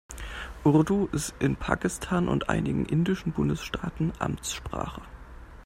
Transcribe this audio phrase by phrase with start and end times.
[0.63, 5.03] Urdu ist in Pakistan und einigen indischen Bundesstaaten Amtssprache.